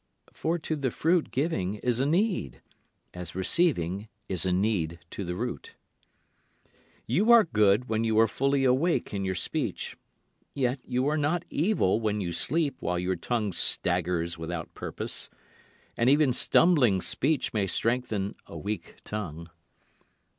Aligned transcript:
For 0.33 0.57
to 0.57 0.75
the 0.75 0.89
fruit 0.89 1.29
giving 1.29 1.75
is 1.75 1.99
a 1.99 2.07
need, 2.07 2.63
as 3.13 3.35
receiving 3.35 4.07
is 4.27 4.47
a 4.47 4.51
need 4.51 4.97
to 5.11 5.23
the 5.23 5.35
root. 5.35 5.75
You 7.05 7.31
are 7.31 7.43
good 7.43 7.87
when 7.87 8.03
you 8.03 8.17
are 8.19 8.27
fully 8.27 8.63
awake 8.63 9.13
in 9.13 9.23
your 9.25 9.35
speech, 9.35 9.95
Yet 10.55 10.79
you 10.83 11.05
are 11.05 11.19
not 11.19 11.45
evil 11.51 11.99
when 12.01 12.19
you 12.19 12.31
sleep 12.31 12.77
while 12.79 12.97
your 12.97 13.15
tongue 13.15 13.53
staggers 13.53 14.39
without 14.39 14.73
purpose. 14.73 15.29
And 15.95 16.09
even 16.09 16.33
stumbling 16.33 16.99
speech 16.99 17.53
may 17.53 17.67
strengthen 17.67 18.33
a 18.47 18.57
weak 18.57 18.95
tongue. 19.03 19.51